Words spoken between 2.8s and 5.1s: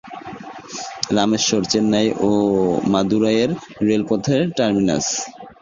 মাদুরাইয়ের রেলপথের টার্মিনাস।